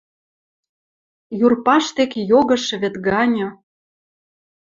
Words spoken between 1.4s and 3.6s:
Юр паштек йогышы вӹд ганьы